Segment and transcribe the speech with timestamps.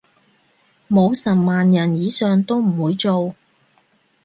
[0.89, 3.35] 冇十萬人以上都唔會做